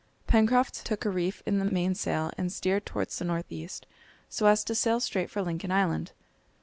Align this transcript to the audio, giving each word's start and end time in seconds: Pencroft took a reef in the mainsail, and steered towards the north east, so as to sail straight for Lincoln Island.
Pencroft 0.25 0.83
took 0.83 1.05
a 1.05 1.11
reef 1.11 1.43
in 1.45 1.59
the 1.59 1.65
mainsail, 1.65 2.31
and 2.35 2.51
steered 2.51 2.87
towards 2.87 3.19
the 3.19 3.23
north 3.25 3.51
east, 3.51 3.85
so 4.29 4.47
as 4.47 4.63
to 4.63 4.73
sail 4.73 4.99
straight 4.99 5.29
for 5.29 5.43
Lincoln 5.43 5.69
Island. 5.71 6.13